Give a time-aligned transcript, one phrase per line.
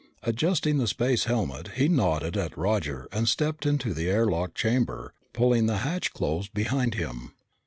[0.23, 5.13] Adjusting the space helmet, he nodded at Roger and stepped into the air lock chamber,
[5.31, 7.33] pulling the hatch closed behind him.